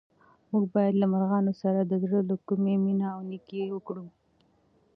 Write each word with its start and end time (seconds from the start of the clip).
موږ 0.49 0.63
باید 0.75 0.95
له 1.01 1.05
مرغانو 1.13 1.53
سره 1.61 1.79
د 1.83 1.93
زړه 2.03 2.19
له 2.29 2.35
کومې 2.47 2.75
مینه 2.83 3.07
او 3.15 3.19
نېکي 3.29 3.61
وکړو. 3.71 4.05